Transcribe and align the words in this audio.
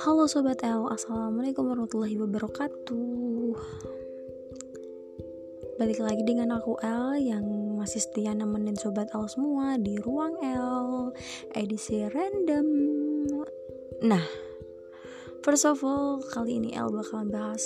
Halo 0.00 0.24
Sobat 0.24 0.64
L, 0.64 0.88
Assalamualaikum 0.88 1.60
warahmatullahi 1.60 2.16
wabarakatuh. 2.16 3.52
Balik 5.76 6.00
lagi 6.00 6.24
dengan 6.24 6.56
aku 6.56 6.80
L 6.80 7.20
yang 7.20 7.44
masih 7.76 8.00
setia 8.00 8.32
nemenin 8.32 8.80
Sobat 8.80 9.12
L 9.12 9.28
semua 9.28 9.76
di 9.76 10.00
Ruang 10.00 10.40
L 10.40 11.12
Edisi 11.52 12.00
random. 12.08 12.64
Nah, 14.00 14.24
first 15.44 15.68
of 15.68 15.84
all, 15.84 16.24
kali 16.32 16.56
ini 16.56 16.72
L 16.72 16.88
bakalan 16.88 17.28
bahas 17.28 17.60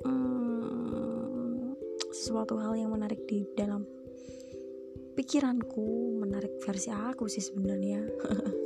hmm, 0.00 1.76
Sesuatu 2.08 2.56
hal 2.56 2.72
yang 2.72 2.96
menarik 2.96 3.20
di 3.28 3.44
dalam 3.52 3.84
pikiranku 5.12 6.16
Menarik 6.24 6.56
versi 6.64 6.88
aku 6.88 7.28
sih 7.28 7.44
sebenarnya 7.44 8.00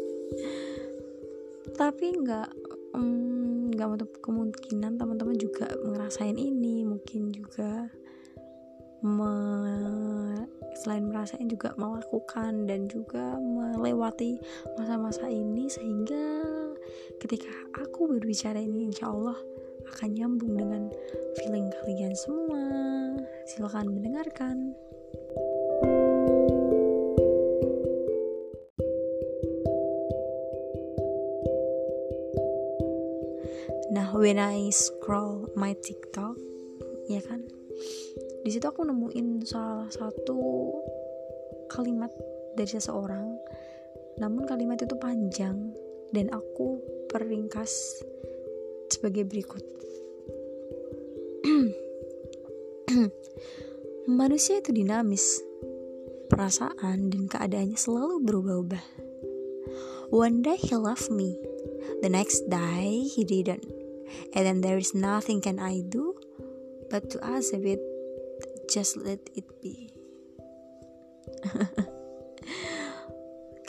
tapi 1.80 2.12
nggak 2.12 2.52
nggak 3.72 3.86
um, 3.88 3.92
menutup 3.96 4.12
kemungkinan 4.20 5.00
teman-teman 5.00 5.40
juga 5.40 5.64
ngerasain 5.80 6.36
ini. 6.36 6.84
Mungkin 6.84 7.32
juga 7.32 7.88
me, 9.00 9.32
selain 10.84 11.08
merasain 11.08 11.48
juga 11.48 11.72
melakukan 11.80 12.68
dan 12.68 12.84
juga 12.84 13.40
melewati 13.40 14.36
masa-masa 14.76 15.32
ini. 15.32 15.72
Sehingga 15.72 16.44
ketika 17.16 17.48
aku 17.80 18.12
berbicara 18.12 18.60
ini 18.60 18.92
insya 18.92 19.08
Allah 19.08 19.40
akan 19.96 20.08
nyambung 20.12 20.60
dengan 20.60 20.92
feeling 21.40 21.72
kalian 21.80 22.12
semua. 22.12 22.60
Silahkan 23.48 23.88
mendengarkan 23.88 24.76
when 34.14 34.38
I 34.42 34.70
scroll 34.74 35.46
my 35.54 35.74
TikTok, 35.78 36.34
ya 37.06 37.22
kan, 37.22 37.46
di 38.42 38.50
situ 38.50 38.66
aku 38.66 38.82
nemuin 38.82 39.46
salah 39.46 39.86
satu 39.90 40.40
kalimat 41.70 42.10
dari 42.58 42.70
seseorang. 42.70 43.38
Namun 44.18 44.44
kalimat 44.50 44.82
itu 44.82 44.98
panjang 44.98 45.70
dan 46.10 46.26
aku 46.34 46.82
peringkas 47.06 48.02
sebagai 48.90 49.22
berikut. 49.30 49.62
Manusia 54.10 54.58
itu 54.58 54.74
dinamis, 54.74 55.38
perasaan 56.26 57.14
dan 57.14 57.30
keadaannya 57.30 57.78
selalu 57.78 58.26
berubah-ubah. 58.26 58.84
One 60.10 60.42
day 60.42 60.58
he 60.58 60.74
loved 60.74 61.14
me, 61.14 61.38
the 62.02 62.10
next 62.10 62.50
day 62.50 63.06
he 63.06 63.22
didn't 63.22 63.79
and 64.34 64.42
then 64.46 64.60
there 64.60 64.78
is 64.78 64.94
nothing 64.94 65.40
can 65.40 65.58
I 65.58 65.82
do 65.86 66.14
but 66.90 67.08
to 67.14 67.22
accept 67.22 67.64
it. 67.64 67.80
Just 68.66 68.98
let 68.98 69.22
it 69.34 69.46
be. 69.62 69.90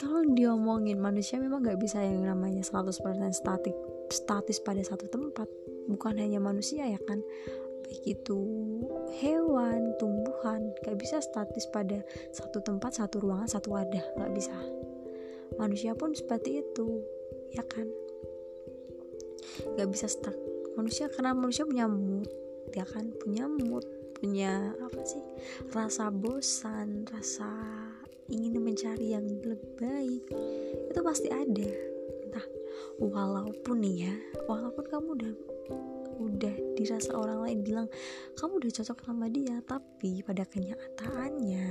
Kalau 0.02 0.26
diomongin 0.34 0.98
manusia 0.98 1.38
memang 1.38 1.62
gak 1.62 1.78
bisa 1.78 2.02
yang 2.02 2.26
namanya 2.26 2.66
100% 2.66 2.90
statik 3.30 3.74
statis 4.10 4.58
pada 4.58 4.82
satu 4.82 5.06
tempat. 5.06 5.46
Bukan 5.86 6.18
hanya 6.18 6.42
manusia 6.42 6.86
ya 6.86 6.98
kan. 7.06 7.22
Baik 7.86 8.18
itu 8.18 8.38
hewan 9.22 9.94
tumbuhan 9.98 10.74
gak 10.82 10.98
bisa 10.98 11.22
statis 11.22 11.66
pada 11.70 12.02
satu 12.34 12.62
tempat 12.62 12.98
satu 12.98 13.22
ruangan 13.22 13.50
satu 13.50 13.74
wadah. 13.78 14.02
Gak 14.18 14.34
bisa. 14.34 14.54
Manusia 15.58 15.94
pun 15.94 16.14
seperti 16.14 16.62
itu 16.62 17.02
ya 17.52 17.62
kan 17.66 17.86
gak 19.78 19.88
bisa 19.90 20.06
stuck. 20.08 20.34
Manusia 20.78 21.12
karena 21.12 21.36
manusia 21.36 21.68
punya 21.68 21.86
mood 21.86 22.28
ya 22.72 22.86
kan? 22.88 23.12
Punya 23.20 23.46
mood 23.46 23.84
punya 24.16 24.72
apa 24.80 25.00
sih? 25.04 25.22
Rasa 25.74 26.08
bosan 26.08 27.04
rasa 27.10 27.48
ingin 28.30 28.62
mencari 28.62 29.12
yang 29.12 29.26
lebih 29.26 29.72
baik. 29.76 30.24
Itu 30.88 31.00
pasti 31.04 31.28
ada. 31.28 31.70
Entah 32.24 32.46
walaupun 33.00 33.82
nih 33.82 33.96
ya 34.08 34.14
walaupun 34.46 34.84
kamu 34.86 35.08
udah 35.18 35.32
udah 36.22 36.54
dirasa 36.78 37.10
orang 37.18 37.42
lain 37.42 37.58
bilang 37.66 37.88
kamu 38.38 38.62
udah 38.62 38.70
cocok 38.78 38.98
sama 39.02 39.26
dia 39.26 39.58
tapi 39.66 40.22
pada 40.22 40.46
kenyataannya 40.46 41.66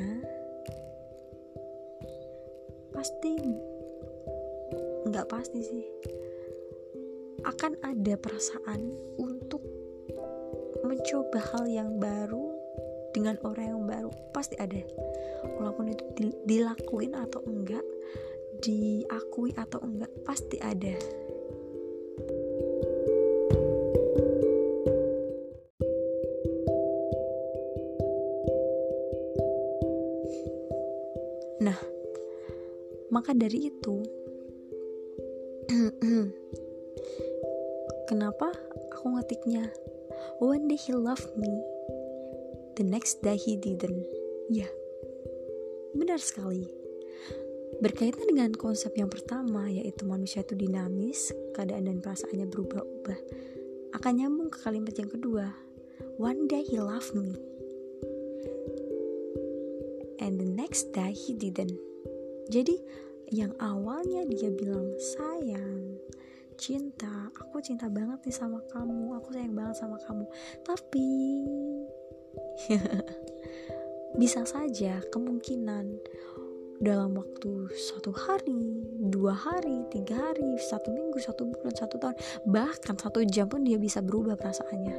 pasti 2.91 3.31
nggak 5.07 5.27
pasti 5.31 5.59
sih 5.63 5.85
akan 7.41 7.77
ada 7.81 8.13
perasaan 8.17 8.93
untuk 9.17 9.61
mencoba 10.81 11.39
hal 11.53 11.65
yang 11.69 11.97
baru 11.97 12.51
dengan 13.11 13.37
orang 13.43 13.65
yang 13.75 13.83
baru. 13.85 14.11
Pasti 14.33 14.55
ada. 14.57 14.81
Walaupun 15.57 15.91
itu 15.91 16.03
dilakuin 16.45 17.17
atau 17.17 17.41
enggak 17.45 17.85
diakui 18.61 19.51
atau 19.57 19.81
enggak 19.81 20.11
pasti 20.21 20.57
ada. 20.61 20.95
Nah 31.61 31.77
maka 33.11 33.35
dari 33.35 33.69
itu 33.69 34.00
Kenapa 38.11 38.51
aku 38.91 39.15
ngetiknya? 39.15 39.71
One 40.43 40.67
day 40.67 40.75
he 40.75 40.91
loved 40.91 41.31
me? 41.39 41.63
The 42.75 42.83
next 42.83 43.23
day 43.23 43.39
he 43.39 43.55
didn't. 43.55 44.03
Ya, 44.51 44.67
benar 45.95 46.19
sekali. 46.19 46.67
Berkaitan 47.79 48.27
dengan 48.27 48.51
konsep 48.51 48.91
yang 48.99 49.07
pertama 49.07 49.71
Yaitu 49.71 50.03
manusia 50.03 50.43
itu 50.43 50.59
dinamis 50.59 51.31
Keadaan 51.55 51.87
dan 51.87 51.97
perasaannya 52.03 52.45
berubah-ubah 52.51 53.19
Akan 53.95 54.19
nyambung 54.19 54.51
ke 54.51 54.59
kalimat 54.59 54.91
yang 54.99 55.07
kedua. 55.07 55.55
One 56.19 56.51
day 56.51 56.67
he 56.67 56.83
loved 56.83 57.15
me. 57.15 57.39
And 60.19 60.35
the 60.35 60.45
next 60.51 60.91
day 60.91 61.15
he 61.15 61.31
didn't. 61.31 61.79
Jadi 62.51 62.75
yang 63.31 63.55
awalnya 63.63 64.27
dia 64.27 64.51
bilang 64.51 64.91
sayang 64.99 65.90
cinta 66.61 67.33
aku 67.33 67.57
cinta 67.57 67.89
banget 67.89 68.21
nih 68.21 68.35
sama 68.37 68.61
kamu 68.69 69.17
aku 69.17 69.33
sayang 69.33 69.57
banget 69.57 69.81
sama 69.81 69.97
kamu 70.05 70.29
tapi 70.61 71.09
bisa 74.21 74.45
saja 74.45 75.01
kemungkinan 75.09 75.97
dalam 76.81 77.13
waktu 77.13 77.69
satu 77.77 78.09
hari, 78.09 78.81
dua 78.97 79.37
hari, 79.37 79.85
tiga 79.93 80.17
hari, 80.17 80.57
satu 80.57 80.89
minggu, 80.89 81.21
satu 81.21 81.45
bulan, 81.45 81.77
satu 81.77 82.01
tahun, 82.01 82.17
bahkan 82.49 82.97
satu 82.97 83.21
jam 83.21 83.45
pun 83.45 83.61
dia 83.61 83.77
bisa 83.77 84.01
berubah 84.01 84.33
perasaannya. 84.33 84.97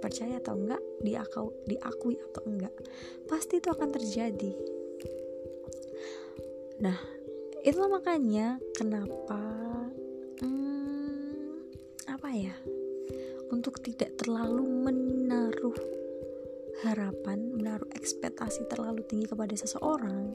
Percaya 0.00 0.40
atau 0.40 0.56
enggak, 0.56 0.80
diakui, 1.04 1.52
diakui 1.68 2.16
atau 2.32 2.42
enggak, 2.48 2.72
pasti 3.28 3.60
itu 3.60 3.68
akan 3.68 3.88
terjadi. 3.92 4.52
Nah, 6.80 6.96
itulah 7.64 7.90
makanya 7.98 8.60
kenapa 8.76 9.40
ya 12.34 12.54
untuk 13.54 13.78
tidak 13.78 14.18
terlalu 14.18 14.66
menaruh 14.66 15.78
harapan 16.82 17.54
menaruh 17.54 17.86
ekspektasi 17.94 18.66
terlalu 18.66 19.06
tinggi 19.06 19.30
kepada 19.30 19.54
seseorang 19.54 20.34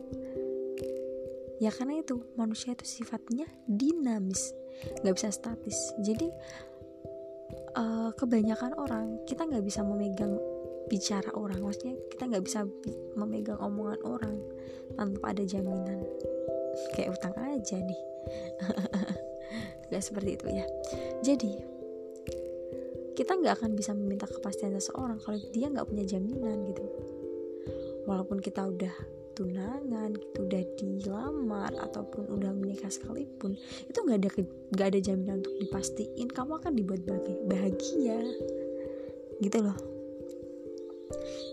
ya 1.60 1.68
karena 1.76 2.00
itu 2.00 2.24
manusia 2.40 2.72
itu 2.72 2.88
sifatnya 2.88 3.52
dinamis 3.68 4.56
nggak 5.04 5.12
bisa 5.12 5.28
statis. 5.28 5.92
Jadi 6.00 6.32
uh, 7.76 8.16
kebanyakan 8.16 8.80
orang 8.80 9.20
kita 9.28 9.44
nggak 9.44 9.68
bisa 9.68 9.84
memegang 9.84 10.40
bicara 10.88 11.28
orang 11.36 11.60
maksudnya 11.60 12.00
kita 12.16 12.32
nggak 12.32 12.46
bisa 12.48 12.64
memegang 13.20 13.60
omongan 13.60 14.00
orang 14.08 14.40
tanpa 14.96 15.36
ada 15.36 15.44
jaminan 15.44 16.00
kayak 16.96 17.16
utang 17.16 17.36
aja 17.38 17.78
nih. 17.78 18.02
Gak 19.92 20.04
seperti 20.06 20.38
itu 20.38 20.48
ya. 20.50 20.66
Jadi 21.26 21.52
kita 23.20 23.36
nggak 23.36 23.60
akan 23.60 23.76
bisa 23.76 23.92
meminta 23.92 24.24
kepastian 24.24 24.72
seseorang 24.80 25.20
kalau 25.20 25.36
dia 25.52 25.68
nggak 25.68 25.84
punya 25.92 26.08
jaminan 26.08 26.64
gitu. 26.72 26.88
Walaupun 28.08 28.40
kita 28.40 28.64
udah 28.64 28.96
tunangan 29.36 30.16
gitu 30.16 30.48
udah 30.48 30.64
dilamar 30.80 31.72
ataupun 31.80 32.28
udah 32.28 32.52
menikah 32.52 32.92
sekalipun 32.92 33.56
itu 33.88 34.00
nggak 34.04 34.20
ada 34.24 34.30
nggak 34.72 34.88
ada 34.96 35.00
jaminan 35.04 35.44
untuk 35.44 35.56
dipastiin. 35.60 36.32
Kamu 36.32 36.64
akan 36.64 36.80
dibuat 36.80 37.04
bahagia. 37.52 38.24
Gitu 39.44 39.58
loh. 39.60 39.76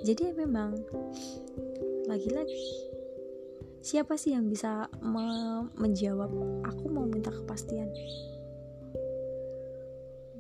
Jadi 0.07 0.31
ya 0.31 0.35
memang 0.39 0.79
lagi-lagi 2.07 2.86
siapa 3.87 4.19
sih 4.19 4.35
yang 4.35 4.51
bisa 4.51 4.91
me 4.99 5.63
menjawab 5.79 6.27
aku 6.67 6.91
mau 6.91 7.07
minta 7.07 7.31
kepastian. 7.31 7.87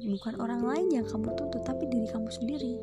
Bukan 0.02 0.34
orang 0.42 0.66
lain 0.66 0.90
yang 0.90 1.06
kamu 1.06 1.30
tuntut 1.38 1.62
tapi 1.62 1.86
diri 1.86 2.10
kamu 2.10 2.26
sendiri 2.26 2.74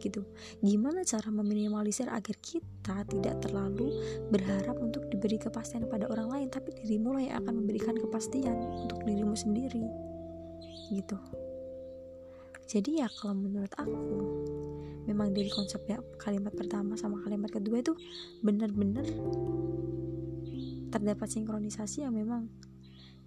gitu. 0.00 0.24
Gimana 0.64 1.04
cara 1.04 1.28
meminimalisir 1.28 2.08
agar 2.08 2.34
kita 2.40 3.04
tidak 3.04 3.36
terlalu 3.44 3.92
berharap 4.32 4.80
untuk 4.80 5.06
diberi 5.12 5.36
kepastian 5.36 5.84
pada 5.86 6.08
orang 6.08 6.32
lain 6.32 6.48
tapi 6.48 6.72
dirimu 6.72 7.12
lah 7.12 7.22
yang 7.28 7.36
akan 7.44 7.62
memberikan 7.62 7.94
kepastian 7.94 8.56
untuk 8.88 8.98
dirimu 9.04 9.36
sendiri 9.36 9.86
gitu 10.90 11.16
jadi 12.70 13.04
ya 13.04 13.08
kalau 13.10 13.36
menurut 13.36 13.72
aku 13.74 14.18
memang 15.06 15.34
dari 15.34 15.50
konsepnya 15.50 15.98
kalimat 16.18 16.54
pertama 16.54 16.94
sama 16.94 17.18
kalimat 17.26 17.50
kedua 17.50 17.82
itu 17.82 17.92
benar-benar 18.40 19.06
terdapat 20.92 21.28
sinkronisasi 21.32 22.04
yang 22.04 22.14
memang 22.14 22.46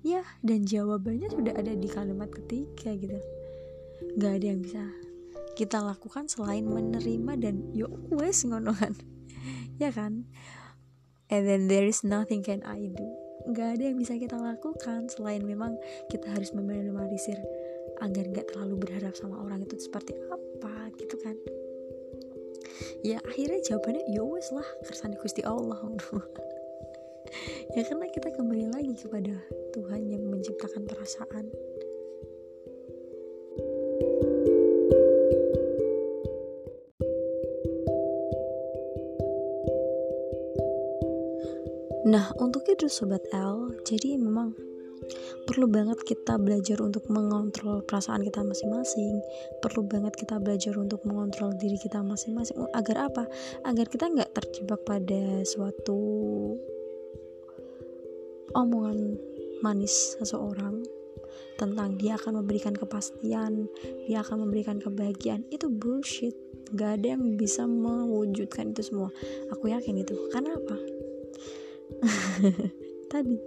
ya 0.06 0.22
dan 0.46 0.64
jawabannya 0.64 1.34
sudah 1.34 1.54
ada 1.58 1.74
di 1.74 1.90
kalimat 1.90 2.30
ketiga 2.30 2.94
gitu. 2.94 3.18
Nggak 4.16 4.34
ada 4.38 4.46
yang 4.46 4.62
bisa 4.62 4.84
kita 5.58 5.82
lakukan 5.82 6.30
selain 6.30 6.68
menerima 6.68 7.34
dan 7.42 7.66
yo 7.74 7.90
wes 8.14 8.46
ngono 8.46 8.72
kan. 8.72 8.94
Ya 9.76 9.92
kan? 9.92 10.24
And 11.28 11.44
then 11.44 11.68
there 11.68 11.84
is 11.84 12.00
nothing 12.08 12.48
can 12.48 12.64
I 12.64 12.88
do. 12.88 13.08
Nggak 13.52 13.76
ada 13.76 13.84
yang 13.92 13.98
bisa 14.00 14.16
kita 14.16 14.40
lakukan 14.40 15.12
selain 15.12 15.44
memang 15.44 15.76
kita 16.08 16.32
harus 16.32 16.56
meminimalisir 16.56 17.36
agar 18.02 18.24
nggak 18.32 18.48
terlalu 18.52 18.76
berharap 18.88 19.14
sama 19.16 19.40
orang 19.44 19.64
itu 19.64 19.80
seperti 19.80 20.16
apa 20.32 20.92
gitu 21.00 21.16
kan? 21.22 21.36
Ya 23.06 23.22
akhirnya 23.24 23.62
jawabannya 23.64 24.04
yo 24.12 24.28
wes 24.36 24.50
lah 24.52 24.66
kersane 24.84 25.16
gusti 25.22 25.46
Allah. 25.46 25.80
Ya 27.76 27.84
karena 27.84 28.08
kita 28.08 28.32
kembali 28.32 28.72
lagi 28.72 28.96
kepada 28.96 29.36
Tuhan 29.76 30.08
yang 30.08 30.24
menciptakan 30.32 30.88
perasaan. 30.88 31.52
Nah, 42.06 42.32
untuk 42.40 42.64
itu 42.70 42.88
sobat 42.88 43.26
L, 43.34 43.76
jadi 43.84 44.16
memang 44.16 44.56
perlu 45.46 45.70
banget 45.70 46.02
kita 46.02 46.42
belajar 46.42 46.82
untuk 46.82 47.06
mengontrol 47.12 47.86
perasaan 47.86 48.26
kita 48.26 48.42
masing-masing. 48.42 49.22
Perlu 49.62 49.86
banget 49.86 50.14
kita 50.18 50.42
belajar 50.42 50.74
untuk 50.76 51.06
mengontrol 51.06 51.54
diri 51.56 51.78
kita 51.78 52.02
masing-masing. 52.02 52.58
Agar 52.74 53.12
apa? 53.12 53.24
Agar 53.66 53.86
kita 53.90 54.10
nggak 54.10 54.34
terjebak 54.34 54.82
pada 54.84 55.46
suatu 55.46 56.00
omongan 58.56 59.20
manis 59.60 60.16
seseorang 60.18 60.82
tentang 61.56 61.96
dia 61.96 62.20
akan 62.20 62.44
memberikan 62.44 62.76
kepastian, 62.76 63.72
dia 64.08 64.20
akan 64.24 64.48
memberikan 64.48 64.80
kebahagiaan. 64.80 65.48
Itu 65.52 65.72
bullshit. 65.72 66.36
Gak 66.76 67.00
ada 67.00 67.16
yang 67.16 67.38
bisa 67.38 67.70
mewujudkan 67.70 68.74
itu 68.74 68.82
semua. 68.90 69.14
Aku 69.54 69.70
yakin 69.70 70.02
itu. 70.02 70.18
Karena 70.34 70.58
apa? 70.58 70.78
tadi. 73.16 73.38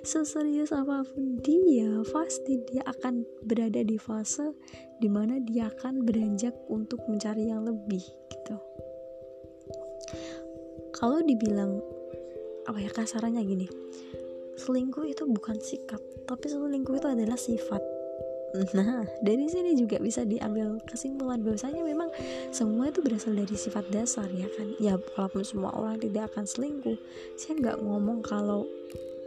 Seserius 0.00 0.72
apa 0.72 1.04
pun 1.04 1.36
dia 1.44 2.00
pasti 2.08 2.56
dia 2.72 2.80
akan 2.88 3.28
berada 3.44 3.84
di 3.84 4.00
fase 4.00 4.56
di 4.96 5.08
mana 5.12 5.36
dia 5.44 5.68
akan 5.68 6.08
beranjak 6.08 6.56
untuk 6.72 7.04
mencari 7.04 7.52
yang 7.52 7.68
lebih 7.68 8.00
gitu. 8.32 8.56
Kalau 10.96 11.20
dibilang 11.20 11.76
apa 12.64 12.78
ya 12.80 12.88
kasarannya 12.88 13.44
gini. 13.44 13.68
Selingkuh 14.58 15.06
itu 15.06 15.22
bukan 15.28 15.54
sikap 15.62 16.02
tapi 16.28 16.44
selingkuh 16.48 17.00
itu 17.00 17.08
adalah 17.08 17.38
sifat. 17.40 17.80
Nah, 18.72 19.04
dari 19.20 19.44
sini 19.44 19.76
juga 19.76 20.00
bisa 20.00 20.24
diambil 20.24 20.80
kesimpulan 20.88 21.44
bahwasanya 21.44 21.84
memang 21.84 22.08
semua 22.48 22.88
itu 22.88 23.04
berasal 23.04 23.36
dari 23.36 23.52
sifat 23.52 23.84
dasar 23.92 24.24
ya 24.32 24.48
kan. 24.56 24.68
Ya 24.80 24.96
walaupun 25.16 25.44
semua 25.44 25.72
orang 25.76 26.00
tidak 26.00 26.32
akan 26.32 26.48
selingkuh, 26.48 26.96
saya 27.36 27.60
nggak 27.60 27.78
ngomong 27.84 28.24
kalau 28.24 28.64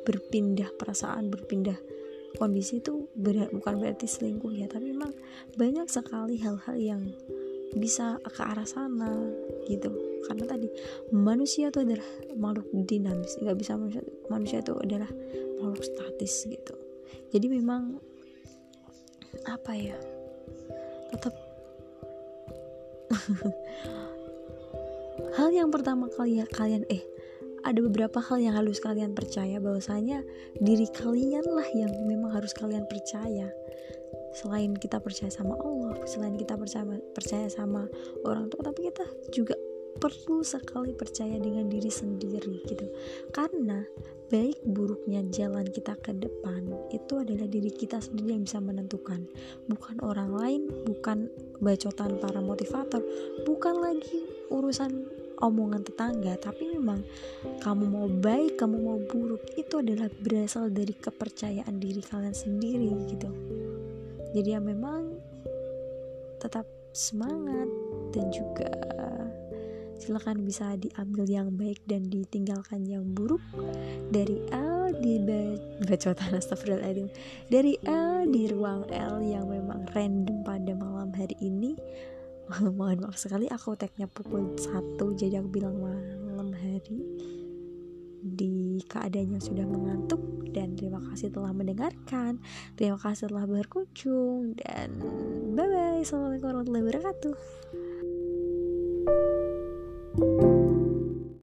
berpindah 0.06 0.69
perasaan, 0.75 1.30
berpindah 1.30 1.77
kondisi 2.39 2.80
itu 2.80 3.12
ber 3.13 3.51
bukan 3.51 3.80
berarti 3.80 4.07
selingkuh 4.07 4.53
ya, 4.56 4.68
tapi 4.71 4.95
memang 4.95 5.12
banyak 5.59 5.88
sekali 5.92 6.39
hal-hal 6.39 6.77
yang 6.80 7.01
bisa 7.75 8.19
ke 8.24 8.42
arah 8.44 8.68
sana 8.68 9.12
gitu. 9.68 9.92
Karena 10.27 10.44
tadi 10.48 10.68
manusia 11.12 11.71
itu 11.71 11.83
adalah 11.83 12.07
makhluk 12.36 12.68
dinamis, 12.88 13.39
nggak 13.39 13.57
bisa 13.57 13.75
manusia, 13.80 14.03
manusia 14.27 14.57
itu 14.59 14.74
adalah 14.80 15.09
makhluk 15.59 15.83
statis 15.83 16.48
gitu. 16.48 16.75
Jadi 17.31 17.48
memang 17.48 18.00
apa 19.48 19.71
ya 19.74 19.95
tetap 21.12 21.33
hal 25.39 25.50
yang 25.51 25.71
pertama 25.71 26.07
kali 26.12 26.39
ya 26.44 26.45
kalian 26.48 26.83
eh 26.92 27.03
ada 27.62 27.80
beberapa 27.81 28.19
hal 28.19 28.42
yang 28.42 28.56
harus 28.58 28.81
kalian 28.81 29.13
percaya 29.13 29.62
bahwasanya 29.62 30.25
diri 30.58 30.90
kalian 30.90 31.46
lah 31.46 31.68
yang 31.78 31.92
memang 32.06 32.34
harus 32.34 32.54
kalian 32.54 32.86
percaya. 32.90 33.50
Selain 34.31 34.72
kita 34.80 35.04
percaya 35.04 35.28
sama 35.28 35.60
Allah 35.60 36.00
selain 36.08 36.40
kita 36.40 36.56
percaya 36.56 36.88
percaya 37.12 37.52
sama 37.52 37.86
orang 38.24 38.48
tua 38.48 38.72
tapi 38.72 38.88
kita 38.88 39.06
juga 39.36 39.56
perlu 40.02 40.42
sekali 40.42 40.96
percaya 40.96 41.38
dengan 41.38 41.68
diri 41.68 41.92
sendiri 41.92 42.63
gitu. 42.66 42.88
Karena 43.36 43.84
baik 44.31 44.63
buruknya 44.63 45.28
jalan 45.28 45.68
kita 45.68 46.00
ke 46.00 46.16
depan 46.16 46.72
itu 46.96 47.19
adalah 47.19 47.46
diri 47.52 47.68
kita 47.68 48.00
sendiri 48.00 48.34
yang 48.40 48.48
bisa 48.48 48.63
menentukan. 48.63 49.28
Bukan 49.68 50.00
orang 50.02 50.31
lain 50.31 50.62
bukan 50.88 51.28
bacotan 51.60 52.18
para 52.18 52.42
motivator 52.42 53.04
bukan 53.46 53.75
lagi 53.84 54.25
urusan 54.50 55.20
omongan 55.41 55.81
tetangga 55.81 56.38
tapi 56.38 56.77
memang 56.77 57.01
kamu 57.65 57.85
mau 57.89 58.07
baik 58.07 58.61
kamu 58.61 58.77
mau 58.77 58.99
buruk 59.09 59.41
itu 59.57 59.81
adalah 59.81 60.07
berasal 60.21 60.69
dari 60.69 60.93
kepercayaan 60.93 61.81
diri 61.81 62.01
kalian 62.05 62.33
sendiri 62.33 62.89
gitu. 63.09 63.29
Jadi 64.31 64.49
ya 64.55 64.61
memang 64.63 65.19
tetap 66.39 66.65
semangat 66.95 67.67
dan 68.15 68.31
juga 68.31 68.71
silahkan 70.01 70.33
bisa 70.41 70.73
diambil 70.81 71.29
yang 71.29 71.53
baik 71.53 71.77
dan 71.85 72.09
ditinggalkan 72.09 72.89
yang 72.89 73.05
buruk 73.13 73.39
dari 74.09 74.41
L 74.49 74.89
di 74.98 75.21
bacotan 75.86 76.33
astagfirullahaladzim 76.41 77.13
dari 77.53 77.77
L 77.86 78.25
di 78.25 78.50
ruang 78.50 78.89
L 78.89 79.21
yang 79.21 79.45
memang 79.45 79.86
random 79.93 80.41
pada 80.41 80.74
malam 80.74 81.13
hari 81.13 81.38
ini 81.38 81.77
mohon 82.77 83.00
maaf 83.03 83.15
sekali 83.15 83.48
aku 83.48 83.75
tagnya 83.79 84.08
pukul 84.12 84.55
1 84.60 85.00
jadi 85.15 85.39
aku 85.39 85.50
bilang 85.50 85.79
malam 85.79 86.51
hari 86.51 87.00
di 88.22 88.77
keadaan 88.86 89.34
yang 89.34 89.43
sudah 89.43 89.65
mengantuk 89.65 90.22
dan 90.51 90.75
terima 90.75 91.00
kasih 91.10 91.31
telah 91.31 91.55
mendengarkan. 91.55 92.38
Terima 92.75 93.00
kasih 93.00 93.31
telah 93.31 93.48
berkunjung 93.48 94.53
dan 94.60 95.00
bye 95.55 95.65
bye 95.65 96.03
assalamualaikum 96.03 96.48
warahmatullahi 96.51 96.86
wabarakatuh. 96.86 97.36
thank 100.12 100.43
you 100.43 100.61